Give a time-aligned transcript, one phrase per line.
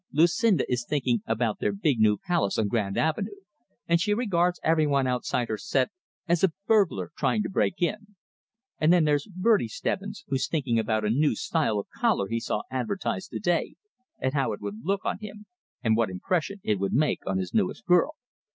[0.11, 3.35] Lucinda is thinking about their big new palace on Grand Avenue,
[3.87, 5.91] and she regards everyone outside her set
[6.27, 8.15] as a burglar trying to break in.
[8.79, 12.63] And then there's Bertie Stebbins, who's thinking about a new style of collar he saw
[12.71, 13.75] advertised to day,
[14.17, 15.45] and how it would look on him,
[15.83, 18.15] and what impression it would make on his newest girl."